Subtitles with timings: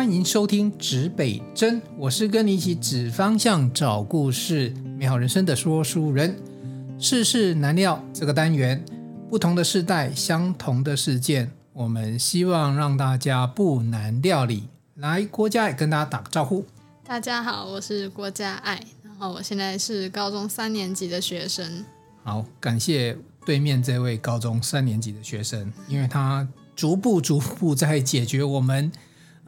[0.00, 6.34] 欢迎收听指北针，我是跟你一起指方向、找故事、美好人生的说书人。
[6.98, 8.82] 世事难料这个单元，
[9.28, 14.70] 不同的世代，相同的事件，我们希望让大家不难料理。
[14.94, 16.64] 来，郭嘉爱跟大家打个招呼。
[17.04, 21.84] 大家好，我是郭嘉爱，然后我现在是高中三年级的学生。
[22.24, 23.14] 好，感谢
[23.44, 28.90] 对面这位高中三年级的学生，因为他逐步逐步在解决我们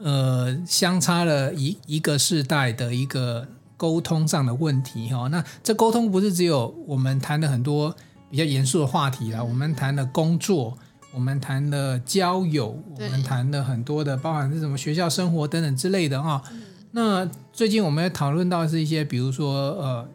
[0.03, 5.27] 呃相差了一一个世代的一个沟通上的问题哈。
[5.29, 7.95] 那这沟通不是只有我们谈的很多
[8.29, 10.77] 比较严肃的话题啦，嗯、我们谈的工作。
[11.15, 16.41] 我们谈了交友，我们谈了很多的，包含是什么学校生活等等之类的啊。
[16.51, 20.09] 嗯、那最近我们也讨论到是一些，比如说呃，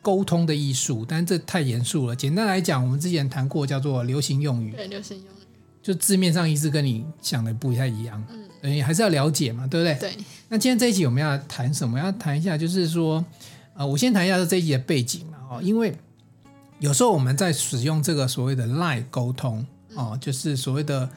[0.00, 2.16] 沟通的艺术，但这太严肃了。
[2.16, 5.33] 简单来讲，我们之前谈过叫做流行用语，对，流行用语，
[5.84, 10.10] 就字面上意思跟你想的不太一样，嗯，你还是要了解嘛，对不对？
[10.10, 10.24] 对。
[10.48, 11.98] 那今天这一集我们要谈什么？
[11.98, 13.22] 要谈一下，就是说，
[13.74, 15.94] 呃，我先谈一下这一集的背景嘛，哦，因为
[16.78, 19.64] 有时候我们在使用这个所谓的 LINE 沟通。
[19.96, 21.08] 哦，就是所谓的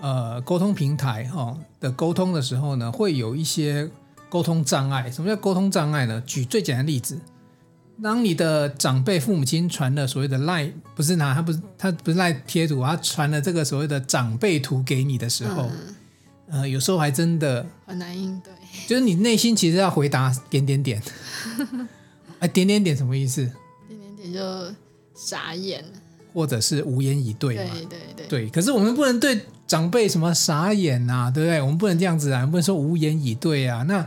[0.00, 3.88] 呃沟通平台哦的沟通的时候呢，会有一些
[4.28, 5.08] 沟通障碍。
[5.08, 6.20] 什么叫沟通障碍呢？
[6.26, 7.16] 举最简单的例子，
[8.02, 15.70] 当你的长辈父母亲传了所谓的 LINE，不是拿他不是他不是 LINE 贴图，他传了这个所谓的长辈图给你的时候，
[16.48, 18.52] 嗯、呃，有时候还真的很难应对。
[18.86, 21.00] 就是你内心其实要回答点点点，
[22.40, 23.42] 哎，点点点什么意思？
[23.88, 24.74] 点点点就
[25.14, 25.84] 傻眼。
[26.32, 27.70] 或者是无言以对嘛？
[27.74, 28.50] 对对对，对。
[28.50, 31.62] 可是我们不能对长辈什么傻眼啊，对不对？
[31.62, 33.84] 我们不能这样子啊，我们不能说无言以对啊。
[33.84, 34.04] 那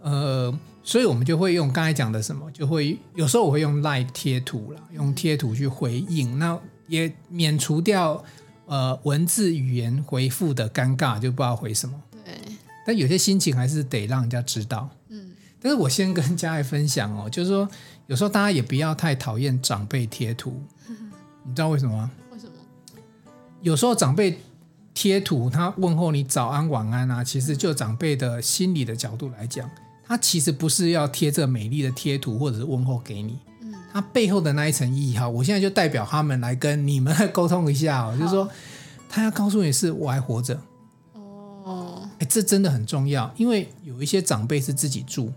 [0.00, 0.52] 呃，
[0.84, 6.58] 所以我们就会用刚才讲的什么，就会有时候我会用 LINE 贴图啦，用贴图去回应，那
[6.88, 8.22] 也免除掉
[8.66, 12.02] 呃文字语言回复的尴尬，就不知道回什么。
[12.24, 12.34] 对。
[12.84, 14.88] 但有些心情还是得让人家知道。
[15.08, 15.30] 嗯。
[15.60, 17.68] 但是我先跟家爱分享哦，就是说
[18.08, 20.60] 有时候大家也不要太讨厌长辈贴图。
[21.46, 22.10] 你知道为什么吗？
[22.32, 22.52] 为什么？
[23.60, 24.40] 有时候长辈
[24.92, 29.70] 贴图，他问候你早安晚安啊，其实就长辈的心理的角度来讲，
[30.06, 38.48] 他其实不是要贴这美丽的贴图或者是问候给你，嗯，他背后的那一层意义哈，我现在就代表他们来跟你们 沟通一下哦，就是说
[39.08, 40.60] 他要告诉你是我还活着，
[41.12, 45.32] 哦，哎，这真的很重要，因为有一些长辈是自己住。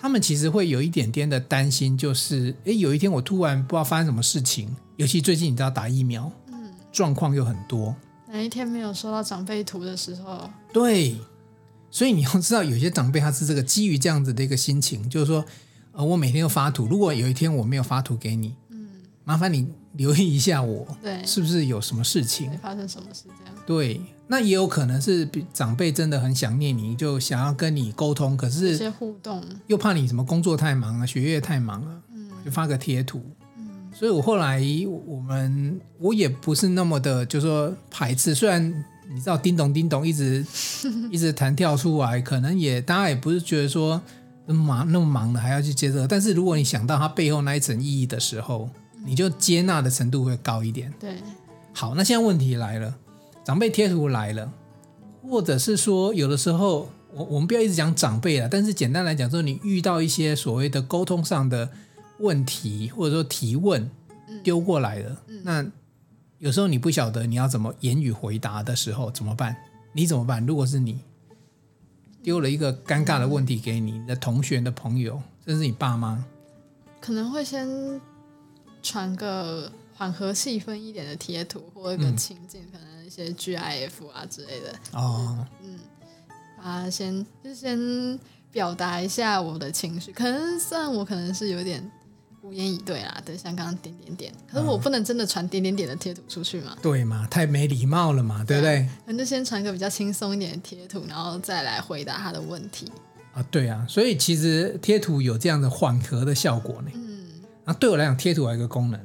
[0.00, 7.92] 他们其实会有一点点的担心，就是诶，有一天我突然不知道发生什么事情，尤其最近你知道打疫苗，嗯，状况又很多。
[8.30, 10.48] 哪一天没有收到长辈图的时候？
[10.72, 11.16] 对，
[11.90, 15.44] 所以你要知道，有些长辈他是这个基于这样子的一个心情，就是说，
[15.92, 18.88] 呃，我每天都发图，如果有一天我没有发图给你，嗯，
[19.24, 22.50] 麻烦你留意一下我，对，是不是有什么事情？
[22.58, 23.54] 发生什么事这样？
[23.66, 24.00] 对。
[24.30, 33.22] 那也有可能是长辈真的很想念你，就想要跟你沟通，可是些互动又怕你什么工作太忙啊，学业太忙了，嗯，就发个贴图，
[33.56, 34.62] 嗯，所以我后来
[35.06, 40.44] 我们我也不是那么的，就是说排斥，虽然你知道叮咚叮咚一直
[41.10, 44.00] 一直弹跳出来，可能也大家也不是觉得说
[44.46, 48.68] 那么忙那么忙的还要去接这个，但是如果你想到它背后那一层意义的时候，
[49.04, 50.92] 你就接纳的程度会高一点。
[51.00, 51.16] 对，
[51.72, 52.94] 好，那现在问题来了。
[53.44, 54.52] 长辈贴图来了，
[55.22, 61.66] 或者是说，有的时候，我我们不要一直讲长辈了，但是简单来讲，说你遇到一些所谓的沟通上的
[62.18, 63.90] 问题，或者说提问
[64.42, 65.66] 丢过来了，嗯嗯、那
[66.38, 69.56] 有时候你不晓得你要怎么言语回答的时候怎么办？
[69.92, 70.44] 你怎么办？
[70.46, 71.00] 如果是你
[72.22, 76.24] 丢了一个尴尬的问题给你的同学、的朋友，甚至你爸妈，
[77.00, 78.00] 可能会先
[78.82, 82.98] 传个缓和气氛一点的贴图，或者一个情境，可能、嗯。
[83.08, 85.78] 一些 GIF 啊之类的哦，嗯，
[86.62, 88.20] 啊，先就先
[88.52, 91.90] 表达一下我的情绪，可能虽然我可能是有点
[92.48, 98.88] 无言以对啦，对，像刚刚点点点，可是我不能真的传点点点的贴图出去嘛，对嘛，太没礼貌了嘛，对不对？
[99.04, 102.90] 那就先传个比较轻松一点的贴图，然后再来回答他的问题。
[103.34, 107.26] 啊，对啊，所以其实贴图有这样的缓和的效果呢，嗯，
[107.66, 108.98] 啊，对我来讲，贴图还有一个功能，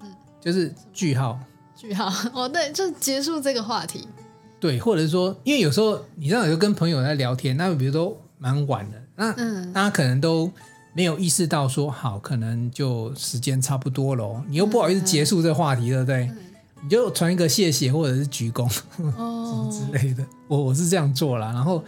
[0.00, 0.10] 嗯，
[0.40, 1.38] 就是句号。
[1.76, 2.10] 句号。
[2.32, 4.08] 哦，对，就结束这个话题。
[4.58, 10.50] 对，或者是说，因为有时候你知道，有跟朋友在聊天，那比如说蛮晚的，那嗯，大家可能都
[10.96, 16.24] 没有意识到说，好，可能就时间差不多了，你又不好意思结束这个话题，嗯、对不对？
[16.24, 16.38] 嗯、
[16.84, 18.64] 你就传一个谢谢，或者是鞠躬，
[19.18, 20.24] 哦，什 么之类的。
[20.48, 21.84] 我我是这样做了，然后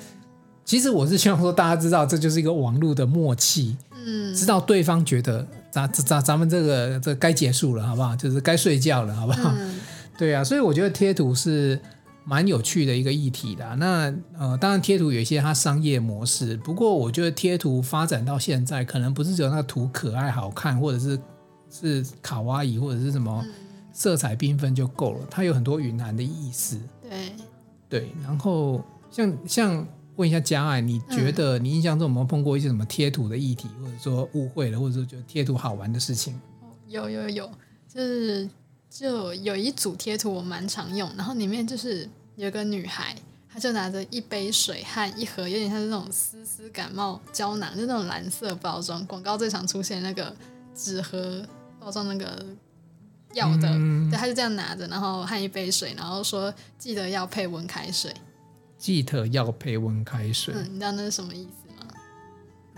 [0.63, 3.75] 其实我是希望说，大家知道，这就是一个网络的默契，
[4.05, 5.47] 嗯，知道对方觉得。
[5.71, 8.17] 咱咱咱们这个这该结束了，好不好？
[8.17, 9.53] 就是该睡觉了，好不好？
[9.55, 9.79] 嗯、
[10.17, 11.79] 对啊，所以我觉得贴图是
[12.29, 13.75] 蛮有趣的一个议题的啊。
[13.77, 21.19] 那呃，当然贴图有一些它商业模式，不过我觉得贴图发展到现在，可能不是只有那个图可爱好看，或者是
[21.71, 23.43] 是卡哇伊，或者是什么
[23.95, 25.27] 色彩缤纷就够了。
[25.31, 26.79] 它有很多蕴含的意思。
[27.03, 27.33] 对
[27.89, 36.39] 对，然后像像问一下嘉爱，你觉得你印象中有没有碰过一些什么贴图的议题，或者说误会了，或者说觉得贴图好玩的事情？
[36.89, 37.51] 有有有，
[37.89, 38.49] 就是
[38.91, 42.09] 就有一组贴图我蛮常用，然后里面就是
[42.39, 43.17] 有个女孩，
[43.53, 50.33] 她就拿着一杯水和一盒有点像是那种丝丝感冒胶囊，就那种蓝色包装，广告最常出现那个
[50.73, 51.45] 纸盒
[51.81, 52.47] 包装那个
[53.35, 58.15] 药的，嗯、对，她就这样拿着，然后和一杯水，然后说记得要配温开水，
[58.79, 61.93] 记得要配温开水，嗯，你知道那是什么意思吗？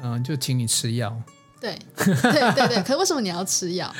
[0.02, 1.14] 嗯，就请你吃药。
[1.60, 2.14] 对对
[2.54, 3.94] 对对，可是为什么你要吃药？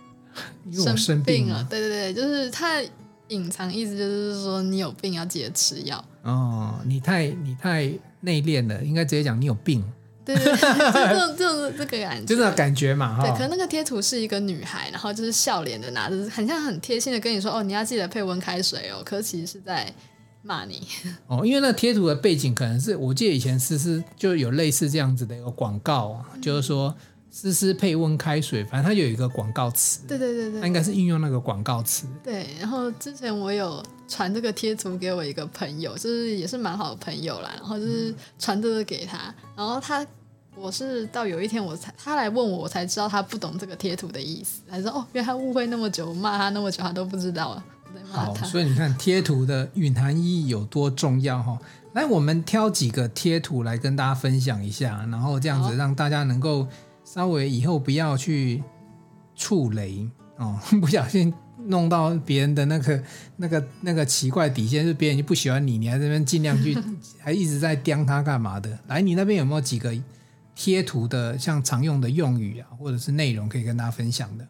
[0.64, 1.62] 因为我生病了。
[1.68, 2.82] 对对对，就是他
[3.34, 6.02] 隐藏意思就是说你有病要记得吃药。
[6.22, 9.84] 哦，你太你太内敛了，应该直接讲你有病。
[10.24, 13.18] 对对对， 就这种这个感觉，就这种感觉嘛。
[13.20, 19.02] 对，可能那个贴图是一个女孩，然后就是笑脸的拿着，很像很贴心的跟你说哦，你要记得配温开水哦。
[19.04, 19.92] 可是其实是在。
[20.46, 20.86] 骂你
[21.26, 26.94] 哦，因为那贴图的背景可能是我记得以前思思就有类似这样子的一个广告，嗯、就是说
[27.36, 32.06] 思思配温开水，反正它有一个广告词，对对对对，它应该是运用那个广告词。
[32.22, 40.06] 对，然后之前我有传这个贴图给我一个朋友，就是也是蛮好的朋友啦，然后就是传这个给他，嗯、然后他
[40.54, 47.64] 我是到有一天我才他来问我，我才知道他不懂这个贴图的意思，还说哦，原来他误会那么久，我骂他那么久，他都不知道啊。
[48.12, 51.58] 好，所以你看贴图的蕴含意义有多重要哈。
[51.94, 56.66] 来，我们挑几个贴图来跟大家分享一下，然后这样子让大家能够
[57.14, 58.60] 稍微以后不要去
[59.36, 61.32] 触雷哦， 不小心
[61.66, 63.02] 弄到别人的那个
[63.36, 66.76] 那个那个奇怪底线，是别人就不喜欢你，你还在这边尽量去
[67.22, 68.76] 还一直在刁他干嘛的？
[68.88, 69.94] 来，你那边有没有几个
[70.56, 74.48] 贴图的像常用的用语啊，或者是内容可以跟大家分享的？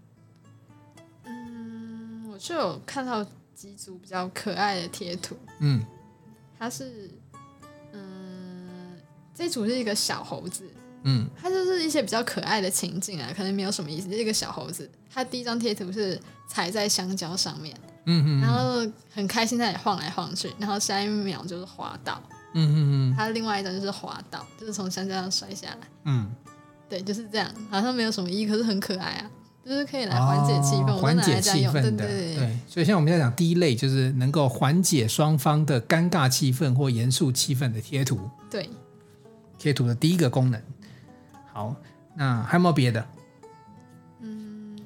[1.25, 3.27] 嗯，我就有看到。
[3.55, 5.83] 几组比较可爱的贴图，嗯，
[6.59, 7.09] 它是，
[7.93, 8.99] 嗯，
[9.33, 10.69] 这组是一个小猴子，
[11.05, 14.09] 嗯，它就是一些比较可爱的情境啊，可能没有什么意思。
[14.09, 17.75] 就是一个小猴子，它第一张贴图是踩在香蕉上面，
[18.07, 22.23] 嗯嗯，然后很开心在那里晃来晃去，然后下一秒就是滑倒，
[22.55, 22.77] 嗯嗯
[23.13, 26.31] 嗯，它另外一张就是滑倒，就是从香蕉上摔下来，嗯，
[26.89, 29.31] 对，就是这样，好像没有什么意义，可是很可爱啊。
[29.67, 38.29] 就是可以来缓解气氛，哦、缓解气氛的，对，对，对，所以像我们在讲第一类，就是能够缓解双方的尴尬气氛或严肃气氛的贴图。
[38.51, 38.69] 对，
[39.57, 40.61] 贴图的第一个功能。
[41.55, 41.75] 好，
[42.15, 43.07] 那还有没有别的？
[44.21, 44.77] 嗯，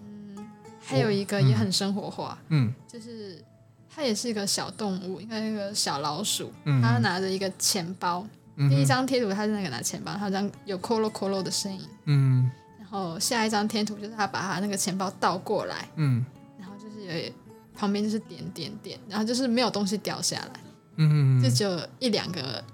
[0.81, 3.43] 还有一个也很生活化，嗯，就是
[3.89, 8.25] 它也是一个小动物，应该是一个小老鼠，嗯、它拿着一个钱包。
[8.57, 12.51] 嗯、第一张贴图它是那个拿钱包，它这样有咯咯咯咯的声音，嗯。
[12.79, 16.25] 然后下一张贴图就是它把它那个钱包倒过来，嗯，
[16.59, 17.33] 然后就是有
[17.75, 20.61] 旁边就是点点点，然后就是没有东西掉下来，
[20.97, 22.65] 嗯，就只有一两个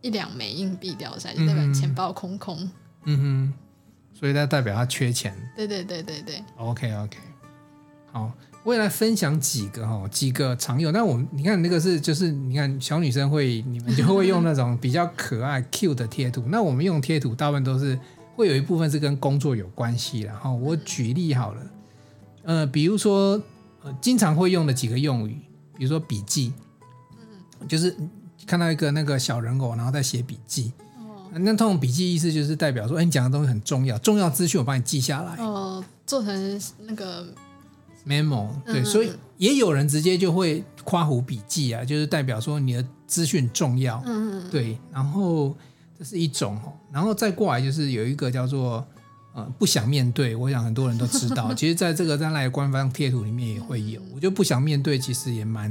[0.00, 2.70] 一两枚硬币掉下来，就代表钱包空空，
[3.04, 3.52] 嗯哼，
[4.18, 7.18] 所以它代表他缺钱，对对对对对，OK OK，
[8.12, 8.32] 好，
[8.64, 17.98] 我也来分享几个哈，几个常用，那我们你看那个是就是你看小女生会你们就会用那种比较可爱 cute 的贴图，那我们用贴图大部分都是。
[18.34, 21.66] 会有一部分是跟工作有关系，然后我举例好了，
[22.44, 23.40] 呃，比如说
[23.82, 25.36] 呃，经常会用的几个用语，
[25.76, 26.50] 比如说笔记，
[27.60, 27.94] 嗯，就是
[28.46, 30.91] 看到一个那个小人偶，然后在写笔记，哦，
[31.38, 37.26] 那通常笔记意思就是代表说，哎，你讲的东西很重要，重要资讯我帮你记下来，哦，做成那个
[38.06, 45.56] memo，对，嗯，所以也有人直接就会夸胡笔记啊，就是代表说你的资讯重要，嗯嗯，对，然后。
[45.98, 48.84] 这是一种哦，然后再过来就是有一个叫做
[49.34, 51.52] 呃不想面对，我想很多人都知道。
[51.54, 54.00] 其实，在这个在赖官方贴图里面也会有。
[54.12, 55.70] 我觉得不想面对其实也蛮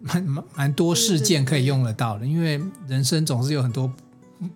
[0.00, 3.88] 蛮蛮蛮多事件可以用得到的，因为人生总是有很多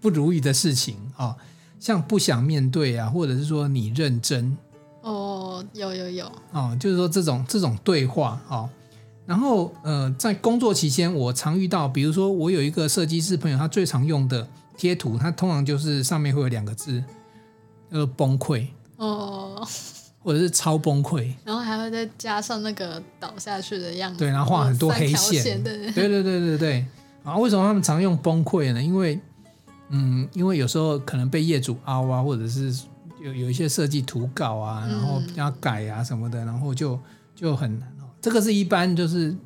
[0.01, 1.37] 不如意的事情啊，
[1.79, 4.57] 像不想面对啊，或者是说你认真
[5.03, 8.69] 哦，有有有哦，就是说这种这种对话哦。
[9.27, 14.47] 然后呃，在工作期间，我常遇到，比如说我有一个设计师朋友，他最常用的。
[14.77, 17.05] 贴图他通常就是上面会有两个字，
[17.91, 19.63] 呃，崩溃哦，
[20.23, 26.87] 或者是超崩溃，然后还会再加上那个倒下去的样子，对，然后画很多黑线，线对，对对对对对。
[27.23, 28.83] 啊，为什么他们常用崩溃呢？
[28.83, 29.21] 因为，
[29.91, 32.75] 嗯，因为有时候可能被业主凹啊，或者是
[33.23, 36.99] 有有一些设计图稿啊，然后要改啊什么的，然后就
[37.35, 38.09] 就很难哦。
[38.21, 39.37] 这个是一般就是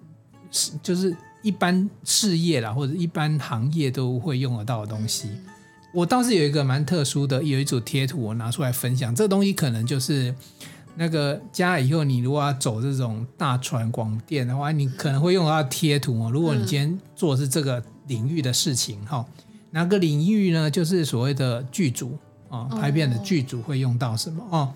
[0.51, 1.17] 是就是。
[1.45, 5.29] 一般事业啦或者一般行业都会用得到的东西。
[5.29, 5.45] 嗯、
[5.93, 9.15] 我倒是有一个蛮特殊的，有一组贴图我拿出来分享。
[9.15, 10.35] 这个东西可能就是
[10.97, 16.31] 那个加以后你如果要走这种大传广电的话，你可能会用到贴图哦。
[16.31, 19.23] 如果你今天做的是这个领域的事情哈，
[19.75, 20.71] 哪个领域呢？
[20.71, 22.17] 就是所谓的剧组
[22.49, 24.73] 啊，拍片的剧组会用到什么哦？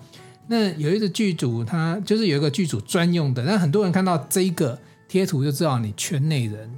[0.47, 3.41] 那有一个剧组，它就是有一个剧组专用的。
[3.43, 4.77] 那很多人看到这一个
[5.07, 6.69] 贴图就知道你圈内人，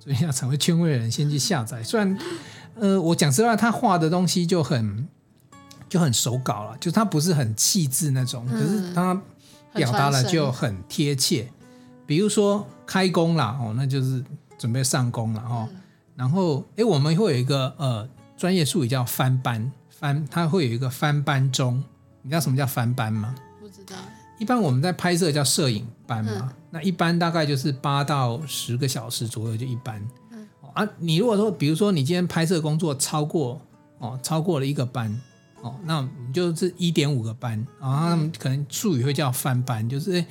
[0.00, 1.80] 所以要成为圈外人，先去下载。
[1.84, 2.18] 虽然，
[2.74, 5.06] 呃，我讲实话，他画的东西就很
[5.88, 9.22] 就很手稿了，就他不是很气质那种，可是他
[9.72, 11.48] 表达了就很贴切。
[12.06, 14.24] 比如说开工了哦，那就是
[14.58, 15.68] 准备上工了哦。
[16.18, 21.80] 然后，哎，我们会有一个呃专业术语叫翻班，翻它会有一个翻班中。
[22.22, 23.36] 你知道什么叫翻班吗？
[23.60, 23.94] 不知道。
[24.40, 30.04] 一般我们在拍摄叫摄影班嘛，嗯、那一般大概就是八到十个小时左右就一班。
[30.32, 30.44] 嗯、
[30.74, 33.60] 啊，你如果说，比如说你今天拍摄工作超过
[33.98, 35.16] 哦，超过了一个班
[35.62, 40.24] 哦，那你就是一点五个班啊，他们可能术语会叫翻班，就是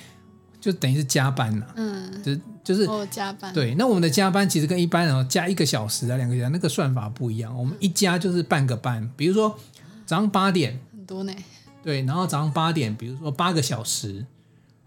[0.60, 1.74] 就等于是加班了。
[1.78, 2.34] 嗯，就
[2.68, 3.54] 就是哦加班。
[3.54, 9.10] 对，那我们的加班其实跟一般人哦加一个小时啊两个小时那个算法不一样，我们一加就是半个班。
[9.16, 9.58] 比如说
[10.06, 11.34] 早上八点，很多呢。
[11.82, 14.26] 对，然后早上八点，比如说八个小时，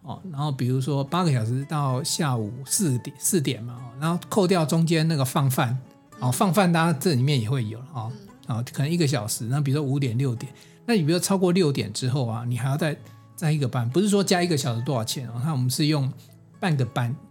[0.02, 5.78] 哦，然后比如说八个小时到下午四点四点嘛，然后扣掉中间那个放饭，
[6.18, 8.12] 哦，放饭大家这里面也会有哦，
[8.48, 10.52] 哦，可能一个小时，那比如说五点六点，
[10.84, 12.94] 那你比如说超过六点之后啊，你还要再
[13.34, 16.12] 再一个班，不是说加一个小时多少钱哦，那我们是用
[16.58, 17.29] 半个班，哦，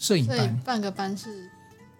[0.00, 1.48] 摄影班，半个班是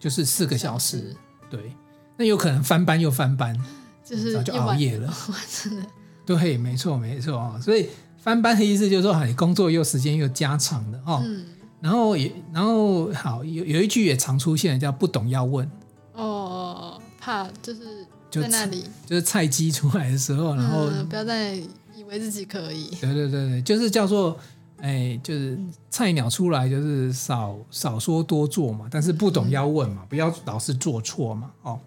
[0.00, 1.14] 就是四个小时，
[1.48, 1.72] 对，
[2.16, 3.56] 那有可能翻班又翻班，
[4.04, 5.14] 就是就熬夜了，
[5.62, 5.86] 真的。
[6.26, 7.88] 对，没错，没错啊，所以
[8.18, 11.22] 翻班的意思就是说，你工作又时间又加长的哦。
[11.24, 11.44] 嗯。
[11.80, 15.66] 然后也，然后好，有有一句也常出现，叫“不懂要问”。
[16.12, 21.54] 哦，怕就是在那里，就，就是菜鸡出来的时候，然后、嗯、不要再
[21.96, 22.90] 以为自己可以。
[23.00, 24.38] 对对对对，就是叫做，
[24.82, 25.58] 哎，就是
[25.88, 31.80] 菜鸟出来就是少少说多做嘛，但是不懂要问嘛，嗯、不要老是做错嘛，哦，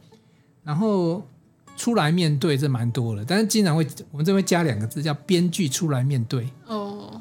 [0.63, 1.21] 然后。
[1.75, 7.19] 出来面对这蛮多的，但是经常会我们这边加两个字叫编剧出来面对哦，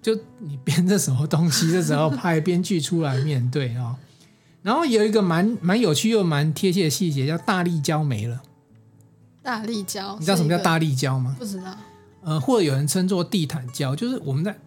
[0.00, 3.96] 就你编的什么东西的时候派编剧出来面对啊、哦，
[4.62, 8.40] 然后有一个蛮蛮有趣又蛮贴切的细节叫大力胶没了，
[9.42, 11.36] 大力胶你知道什么叫大力胶吗？
[11.38, 11.76] 不知道，
[12.22, 14.58] 呃，或者有人称作地毯胶，就是我们在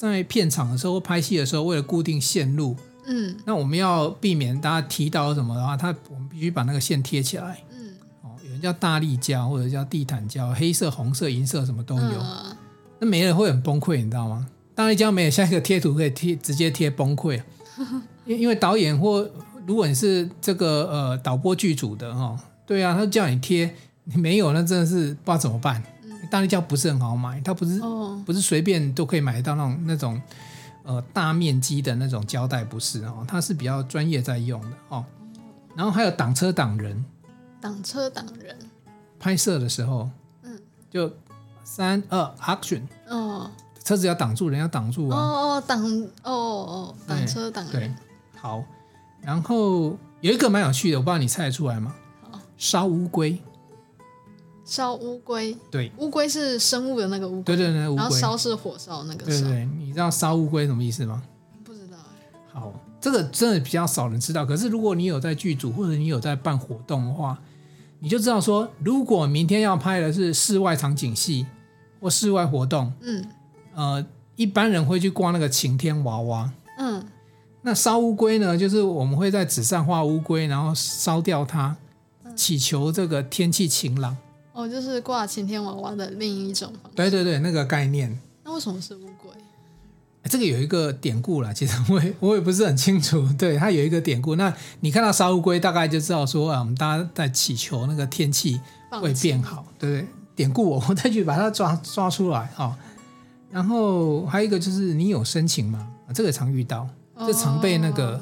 [0.00, 7.62] 在片场的时候拍戏的时候，为了固定线路，嗯，那我们要避免大家提到什么的话，他我们必须把那个线贴起来。
[7.70, 7.90] 嗯，
[8.22, 12.18] 哦，有人叫大力胶或者叫地毯胶，黑色、红色、银色什么都有。
[12.18, 12.56] 嗯、
[12.98, 14.46] 那没了会很崩溃，你知道吗？
[14.74, 17.38] 大力胶没有，下一个贴图可以贴直接贴崩溃。
[18.24, 19.30] 因 因为导演或
[19.66, 23.70] 如果你是这个呃导播剧组的哦，对啊，他叫你贴，
[24.04, 25.82] 你没有那真的是不知道怎么办。
[26.30, 30.22] 嗯、大力胶不是很好买，它不是、哦、不是随便都可以买到那种那种
[30.84, 35.04] 呃大面积的那种胶带，不是哦，它是比较专业在用的哦。
[35.74, 37.04] 然后还有挡车挡人。
[37.60, 38.56] 挡车挡人，
[39.18, 40.08] 拍摄的时候，
[40.42, 40.58] 嗯，
[40.90, 41.12] 就
[41.62, 43.50] 三二 action，哦，
[43.84, 45.20] 车子要挡住，人要挡住啊，哦
[45.56, 45.84] 哦挡，
[46.22, 47.94] 哦哦挡车挡人，对，
[48.40, 48.64] 好，
[49.20, 51.94] 然后有一个蛮有趣的，我不知道你猜得出来吗？
[52.30, 53.38] 好，烧乌龟，
[54.70, 61.22] 烧乌龟，对，乌龟是生物的那个乌龟，对对对，然后烧是火烧那个，对对，你知道烧乌龟什么意思吗？
[61.64, 61.96] 不知道，
[62.52, 67.38] 好，这个真的比较少人知道，可是如果你有在剧组或者你有在办活动的话。
[68.02, 71.44] 你就知道说，如果明天要拍的是室外场景戏
[72.00, 73.22] 或室外活动，嗯，
[73.74, 77.04] 呃，一般人会去挂那个晴天娃娃，嗯，
[77.60, 81.76] 那烧乌龟呢，就是我们会在纸上画乌龟，然后烧掉它，
[82.34, 84.16] 祈求这个天气晴朗。
[84.60, 86.96] 哦，就是挂晴天娃娃的另一种方式。
[86.96, 88.18] 对对对，那个概念。
[88.44, 89.30] 那为什么是乌龟？
[90.24, 93.26] 这个有一个典故啦，其实我也我也不是很清楚。
[93.38, 94.36] 对，它有一个典故。
[94.36, 100.08] 那你看到烧乌龟，大概就知道说啊，我们大家在祈求那个天气会变好，对不对？
[100.36, 102.76] 典故我我再去把它抓抓出来啊。
[103.50, 105.88] 然后还有一个就是你有申请吗？
[106.14, 106.86] 这个常遇到，
[107.18, 108.20] 这常被那个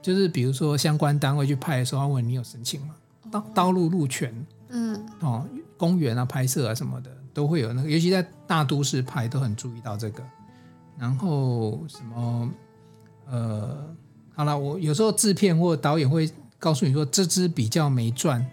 [0.00, 2.94] 就是比如说相关单位去派的时候，问你有申请吗？
[3.30, 4.34] 道道路路权，
[4.70, 5.44] 嗯，哦，
[5.80, 10.22] 公园啊拍摄啊什么的都会有那个，尤其在大都市拍都很注意到这个。
[10.98, 12.50] 然后什么
[13.26, 13.86] 呃，
[14.34, 18.44] 好了，我有时候制片或导演会告诉你说，这支比较没赚，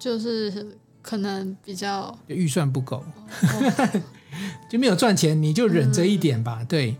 [0.00, 4.02] 就是可能比较预算不够，哦、
[4.68, 6.58] 就没有赚钱，你就忍着一点吧。
[6.62, 6.96] 嗯、对，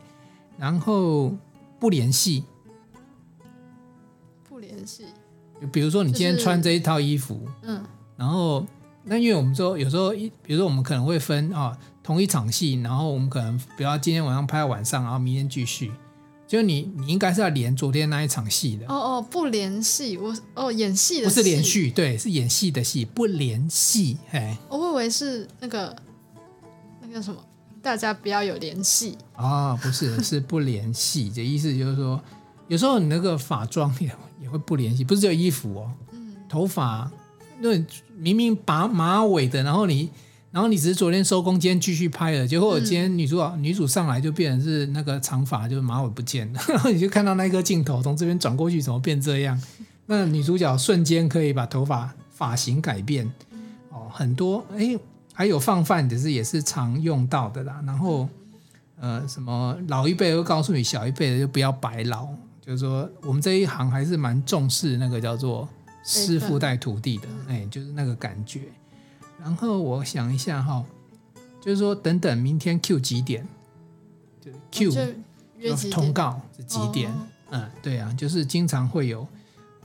[0.56, 1.34] 然后
[1.80, 2.44] 不联系，
[4.48, 5.06] 不联系。
[5.60, 7.84] 就比如说你今天穿这一套衣服，就是、嗯，
[8.16, 8.64] 然后
[9.04, 15.92] 那因为我们说有时候一，比如说我们可能会分啊、哦、同一场戏，然后我们可能比如说今天晚上拍到晚上，然后明天继续。
[16.46, 18.84] 就你，你应该是要连昨天那一场戏的。
[18.86, 21.24] 哦哦，不连戏，我哦演戏的戏。
[21.24, 24.18] 不是连续，对，是演戏的戏，不连戏。
[24.32, 25.96] 哎，我以为是那个
[27.00, 27.42] 那个什么，
[27.80, 29.16] 大家不要有联系。
[29.34, 31.30] 啊、哦，不是，是不联系。
[31.30, 32.20] 这意思就是说，
[32.68, 37.10] 有时候你那个发妆也也会不联系，不是只有衣服哦，嗯，头发，
[37.62, 37.70] 那
[38.18, 40.10] 明明拔马尾的，然后你。
[40.52, 49.58] 然后你只是昨天收工，今天继续拍了，结果今天女主角、女主上来就变成是那个长发，就是马尾不见了， 然后你就看到那个镜头从这边转过去，怎么变这样？
[50.04, 53.26] 那女主角瞬间可以把头发发型改变，
[53.88, 54.94] 哦，很多哎，
[55.32, 57.82] 还有放饭，只是也是常用到的啦。
[57.86, 58.28] 然后
[59.00, 62.28] 呃，什么老一辈会告诉你，小一辈的就不要白老，
[62.60, 65.66] 就是说我们这一行还是蛮重视那个叫做
[66.04, 68.62] 师傅带徒弟的，哎，就是那个感觉。
[69.40, 70.84] 然后我想一下哈，
[71.60, 73.46] 就是说等等明天 Q 几点？
[74.40, 74.90] 就 Q
[75.60, 77.10] 就通告是几点？
[77.10, 79.26] 哦、嗯，对啊，就是经常会有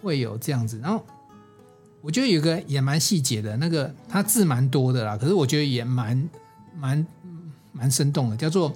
[0.01, 0.79] 会有这样子。
[0.79, 1.05] 然后
[2.01, 6.29] 我觉得有个也蛮细节的，那个他字蛮多的啦，可是我觉得也蛮
[6.75, 7.05] 蛮
[7.71, 8.74] 蛮生动的，叫做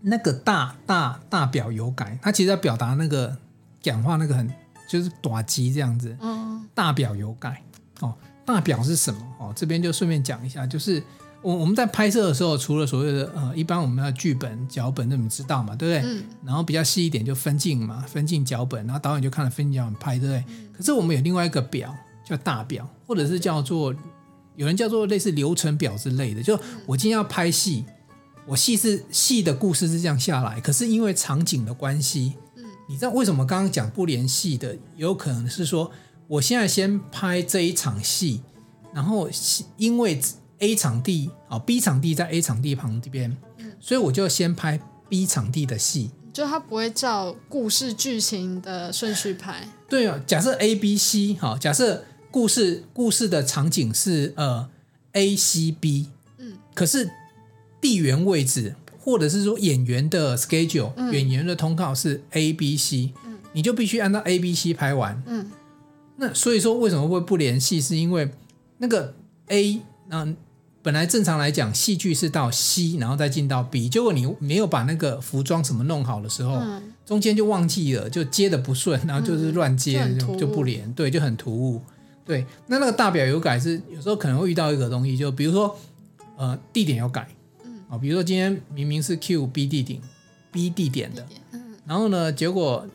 [0.00, 2.18] 那个大大大表有感。
[2.22, 3.36] 他其实在表达那个
[3.80, 4.50] 讲话那个很
[4.88, 6.16] 就是短机这样子。
[6.20, 7.62] 嗯，大表有改
[8.00, 8.14] 哦。
[8.44, 9.20] 大表是什么？
[9.38, 11.02] 哦，这边就顺便讲一下，就是
[11.42, 16.10] 我我们在拍摄的时候，除了所谓的呃，一般我们的剧本、脚本，那你知道嘛，对不对？
[16.10, 16.24] 嗯。
[16.44, 20.44] 然后比较细一点就分镜嘛，分镜脚本，然后导演就看了分镜脚本拍，对不对？
[20.48, 20.68] 嗯。
[20.72, 23.94] 可是我们有另外一个表叫大表，或者是叫做
[24.56, 26.42] 有人叫做类似流程表之类的。
[26.42, 27.84] 就我今天要拍戏，
[28.46, 32.47] 我戏是戏的故事是这样下来，可是因为场景的关系，嗯，
[32.88, 34.76] 你知道为什么刚刚讲不联系的？
[34.96, 35.92] 有可能是说。
[36.28, 38.42] 我现在先拍这一场戏，
[38.92, 39.30] 然后
[39.78, 40.20] 因为
[40.58, 43.34] A 场地啊，B 场地在 A 场地旁这边，
[43.80, 49.66] 所以我就先拍 B 场地的戏，就它不会照故事剧情的顺序拍。
[49.88, 54.68] 对啊，假设 A、B、C 哈，假设故事故事的场景是呃
[55.12, 57.10] A、C、B，嗯，可是
[57.80, 58.74] 地缘位置
[59.08, 65.50] 或者是说演员的 schedule，嗯，演员的通告是 A、B、C，嗯，你就必须按照 A、B、C 拍完，嗯。
[66.16, 67.80] 那所以说，为什么会不联系？
[67.80, 68.30] 是因为
[68.76, 69.14] 那个
[69.46, 70.36] A，嗯，
[70.82, 81.80] 本来正常来讲，戏剧是到 C，然后再进到 B，结果你没有把那个服装什么弄好的时候，嗯、中间就忘记了，就接的不顺，然后就是乱接，嗯、就，就不连，对，就很突兀。
[82.26, 85.74] 对，那那个大表有改是有时候可能会遇到一个东西，就比如说
[86.36, 87.36] 呃地点有改，嗯，
[87.88, 90.00] 啊，比如说今天明明是 Q B 地点
[90.50, 92.86] B 地点的，嗯，然后呢，结果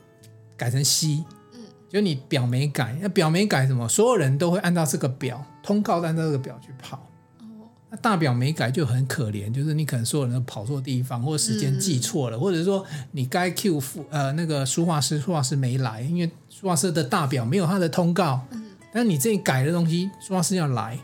[0.56, 1.60] 改成 C 嗯。
[1.90, 3.88] 就你表没改，那表没改什么？
[3.88, 6.98] 所有人都会按照这个表通告，按照这个表去跑。
[6.98, 18.44] 哦那大表没改就很可怜，就是你可能所有人都跑错地方，或者时间记错了，嗯、或者说你该 Q 副呃那个书画师，书画师没来，因为书画师的大表没有他的通告。
[18.50, 20.98] 嗯、但是你这里改的东西，书画师要来，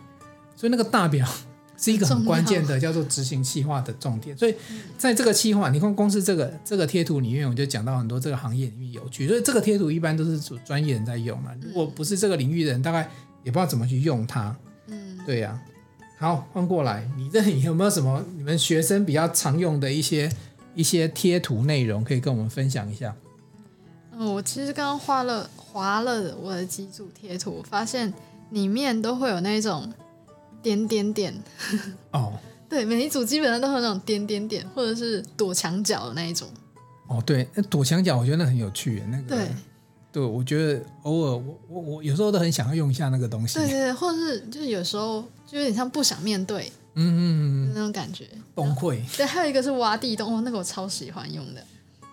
[0.56, 1.28] 所以那个大表。
[1.80, 4.54] 是一个很关键的叫做执行企划的重点，所以
[4.98, 13.10] 在这个企划，你看公司这个这个贴图里面，我就讲到很多这个行业里面有趣，所以这个贴图一般都是专业人在用嘛，如果不是这个领域的人，大概
[13.46, 14.54] 也不知道怎么去用它。
[14.88, 16.20] 嗯，对呀、啊。
[16.20, 20.30] 好，换过来，你这里有没有什么你们学生比较常用的一些
[20.76, 23.16] 一些贴图内容可以跟我们分享一下？
[24.12, 28.14] 嗯，我其实刚刚画了划了我的几组贴图，发现
[28.50, 29.90] 里面都会有那种。
[30.62, 31.34] 点点点
[32.12, 32.34] 哦，
[32.70, 36.48] 对，每一组基本上都有那种点点点，或者是躲墙角的那一种。
[37.08, 39.48] 哦，对，那躲墙角我觉得那很有趣，那个对，
[40.12, 43.58] 对我觉得偶尔我我我有时候都很想要用一下那个东西。
[43.60, 47.20] 对对对，或者是就是有时候就有点像不想面对，嗯嗯
[47.68, 49.00] 嗯，那种感觉崩溃。
[49.18, 51.64] 对，还有一个是挖地洞，哦，那个我超喜欢用的。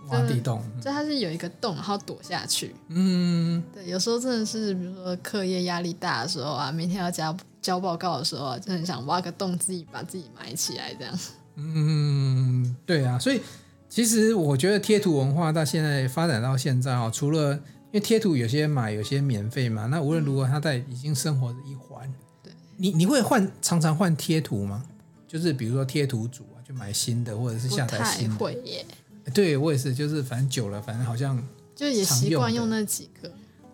[0.09, 2.73] 挖地洞，就它是有一个洞，然后躲下去。
[2.91, 11.19] 嗯，对，有时候真的是，比如说课业压力大的时候啊，明天要交交报告的时候啊，就很想挖个洞，自己把自己埋起来，这样。
[11.57, 13.41] 嗯，对啊，所以
[13.89, 22.09] 其实我觉得贴图文化到现在发展到现在啊，除了因为贴图有些买，有些免费嘛，那无论如何，它在已经生活的一环。
[22.41, 24.85] 对，你你会换常常换贴图吗？
[25.27, 28.37] 就是比如说贴图组啊，就买新的，或者是下载新的。
[28.37, 28.87] 会耶。
[29.35, 31.37] 对，我也是，就是反正久了，反正好像
[31.75, 33.29] 就也习惯用那几个。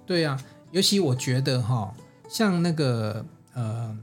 [0.07, 1.95] 对、啊，尤其我觉得哈，
[2.27, 3.23] 像那个
[3.55, 3.97] 呃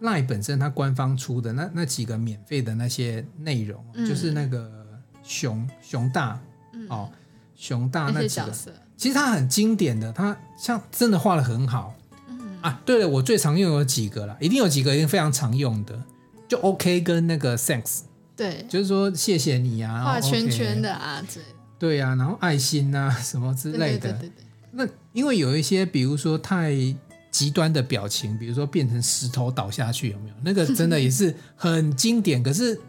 [0.00, 4.70] ，LINE 本身它官方出的那那几个免费的那些内容，嗯、就是那个
[5.22, 6.40] 熊熊大、
[6.72, 7.10] 嗯、哦，
[7.54, 8.52] 熊大那几个，
[8.96, 11.94] 其实它很经典的，它像真的画的很好。
[12.28, 16.02] 嗯啊，对了，我最常用有几个啦，一定有几个一定非常常用的，
[16.48, 18.00] 就 OK 跟那个 Thanks。
[18.36, 21.42] 对，就是说谢谢你啊，画圈圈的啊，对。
[21.78, 24.12] 对啊，然后爱心啊什么之类的。
[24.12, 24.44] 对对对对对。
[24.70, 26.72] 那因为有一些，比如说太
[27.32, 30.34] 极端的表情，比如说变成石头倒下去，有没有？
[30.44, 32.40] 那个真的也是很经典。
[32.40, 32.80] 可是。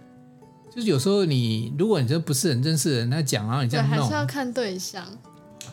[0.76, 5.06] 就是有时候你，如果你这不是很认识的人在讲，然后你这样弄，还是要看对象。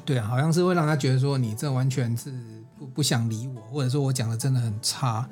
[0.04, 2.30] 对啊，好像是会让他觉得说你这完全是
[2.78, 5.26] 不不想理我，或者说我讲的真的很差。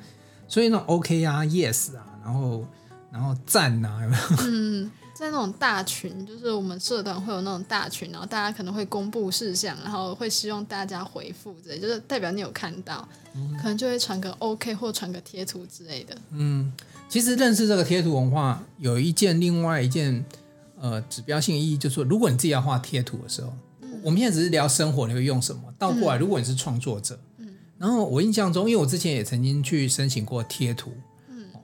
[0.47, 2.65] 所以那 OK 啊，Yes 啊，然后
[3.11, 4.23] 然后赞啊，有没有？
[4.49, 13.05] 嗯，在那种大群，就是我们社团会有那种大群，然后大家可能会公布事项，然后会希望大家回复，这就是代表你有看到，
[13.35, 16.17] 嗯、可能就会传个 OK 或传个贴图之类的。
[16.31, 16.71] 嗯。
[17.09, 20.23] 其实认识这个贴图文化有一件另外一件
[20.79, 23.51] 呃指标性意义，就是说，如果你自己要画贴图的时候，
[23.81, 25.61] 嗯、我们现在只是聊生活，你会用什么？
[25.77, 31.03] 倒过来，如果你是创作者，嗯，然后我印象中，因为我之前也曾经去申请过贴图，嗯，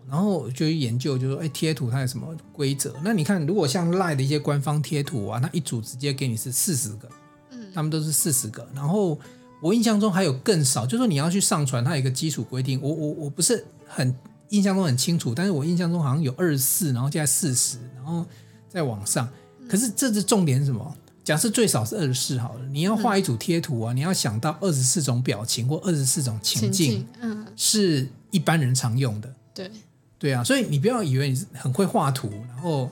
[0.09, 2.95] 然后就去研究，就是说，哎，贴图它有什么规则？
[3.03, 7.09] 那你看，如果像 LINE 的一些官方贴图啊，那一组直接给你是四十个，
[7.51, 8.67] 嗯，他们都是四十个。
[8.73, 9.19] 然后
[9.61, 14.15] 我印象中还有更少，就是说你要去上传，它有一个基础规定，我我我不是很。
[14.49, 18.23] 印象中很清楚，但是我印象中好像有二十四，然后加四十，然后
[18.69, 19.27] 再往上。
[19.67, 20.95] 可是这是重点是什么？
[21.23, 29.33] 假设最少是二十四好了，你要画一组贴图啊，嗯、你要想到二十四种表情或二十四种情境，嗯，是一般人常用的。
[29.51, 29.71] 对，
[30.17, 32.89] 对啊，所以你不要以为你很会画图，然后，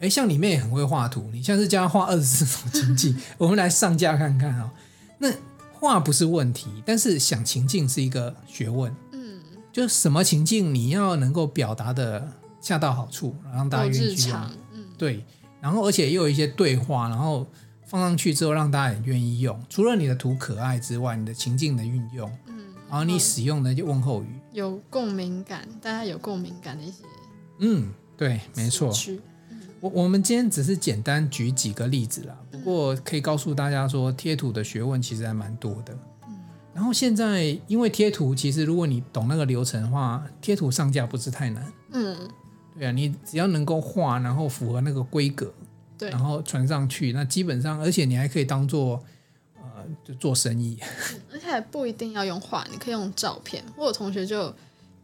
[0.00, 4.72] 哎，像你妹也很会画图，你像是教她画 二十四种情境， 我们来上架看看啊。
[5.18, 5.32] 那
[5.72, 8.94] 画不是问题，但是想情境是一个学问。
[9.12, 9.40] 嗯
[9.72, 12.28] 就什么情境你要能够表达的
[12.60, 14.40] 恰到好处，让大家愿意去用，
[14.74, 15.24] 嗯，对，
[15.60, 17.46] 然后而且又有一些对话，然后
[17.86, 19.58] 放上去之后让大家也愿意用。
[19.70, 27.04] 除了你的图可爱之外，你的情境的运用，嗯，然后你使用的就问候语有共鸣感，大家有共鸣感的一些，
[27.58, 28.92] 嗯，对，没错。
[29.80, 35.96] 我我们今天只是简单举几个例子啦，不过可以告诉大家说，贴图的学问其实还蛮多的。
[36.74, 41.72] 然后现在，因为贴图，其实如果你懂那个流程的话，贴图上架不是太难。
[41.92, 42.16] 嗯，
[42.78, 45.52] 对啊，你只要能够画，然后符合那个规格，
[45.98, 49.02] 对，然后传上去，那基本上，而且你还可以当做
[49.56, 50.78] 呃，就做生意。
[51.60, 53.64] 不一定要用画，你可以用照片。
[53.76, 54.54] 我有同学就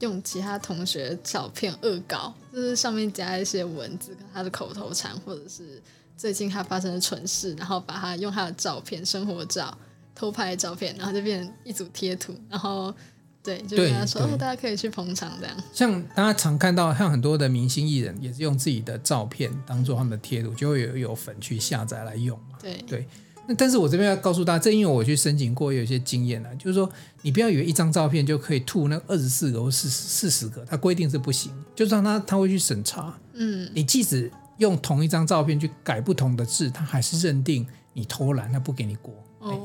[0.01, 5.83] 用其他同学照片恶搞，就是上面加一些文字，跟他的口头禅，或者是
[6.17, 9.77] 最近他发生的蠢事，然后把他用他的照片，生活照。
[10.15, 12.93] 偷拍的照片，然后就变成一组贴图，然后
[13.41, 15.57] 对，就跟他说，哦，大家可以去捧场这样。
[15.73, 22.59] 像大家常看到，像很多的明星艺人也是用自己的照片当做他们的贴图，就会有有粉去下载来用嘛。
[22.61, 23.07] 对对。
[23.49, 26.89] 那但是我这边要告诉大家，正因为我去申请过，有一些经验呢，就是说
[27.23, 33.19] 你不要以为一张照片就可以吐那二十四个或四四十个，它规定是不行，就是让他他会去审查。
[33.33, 33.69] 嗯。
[33.75, 39.15] 你即使用同一张照片去改不同的字，他还是认定你偷懒，他不给你过。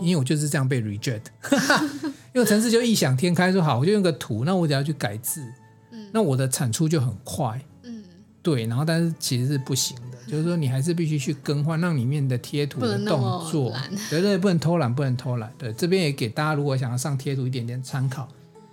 [0.01, 1.23] 因为我就是这样被 reject，
[2.33, 5.43] 因为城市就异想天开说好，我就用个图，那我只要去改字，
[5.91, 8.01] 嗯，那我的产出就很快，嗯，
[8.41, 13.71] 对，然后但是其实是不行的，就是说你还是必须去更换，让里面的贴图的动作，
[14.09, 18.27] 对对，不能偷懒，不能偷懒，对，这边也给大家如果想要上贴图一点点参考。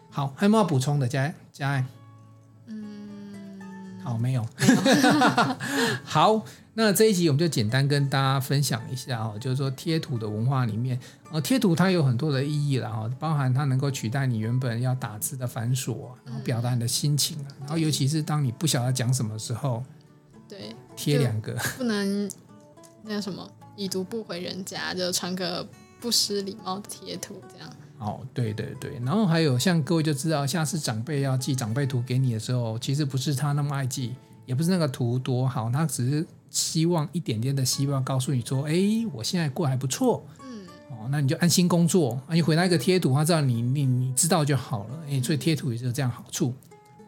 [0.08, 1.06] 好，还有没有要补充的？
[1.06, 1.84] 佳佳爱，
[2.64, 3.60] 嗯，
[4.02, 5.56] 好，没有，没有。
[6.02, 6.46] 好。
[6.72, 10.98] 那这一集我们就简单跟大家分享一下哦，就是说贴图的文化里面，
[11.30, 19.84] 呃，贴图它有很多的意义了哈，包含它能够取代你原本要打字的繁琐，然后表达你的心情啊，然后尤其是当你不晓得讲什么时候，
[20.48, 21.54] 对，贴两个。
[21.78, 22.30] 不能
[23.02, 25.66] 那什么已读不回人家，就传个
[26.00, 27.70] 不失礼貌的贴图这样。
[27.98, 34.14] 哦，对对对，然后还有像各位就知道，下次长辈要寄长辈图给你的时候，其实不是他那么爱寄，
[34.46, 36.26] 也不是那个图多好，他只是。
[36.52, 38.74] 希望一点点的希望告诉你说，哎，
[39.12, 46.52] 我现在过还不错，嗯，哦，那你就安心工作，你回来一个贴图，他知道你你你知道就好了，哎，所以贴图也是这样好处，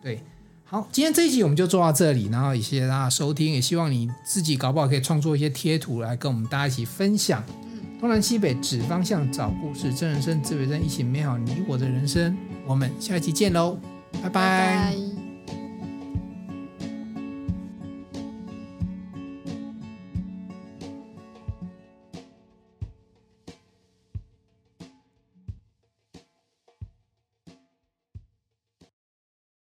[0.01, 0.23] 对，
[0.73, 12.35] 好，今天这一集我们就做到这里，然后也谢谢大家收听，也希望你自己搞不好可以创作一些贴图来跟我们大家一起分享，嗯，东南西北指方向找故事，真人生自为真，一起美好你我的人生，
[12.67, 13.79] 我们下一期见喽，
[14.23, 14.31] 拜拜。
[14.31, 15.12] 拜拜。